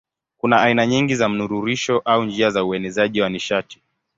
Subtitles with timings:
[0.37, 3.81] Kuna aina nyingi za mnururisho au njia za uenezaji wa nishati.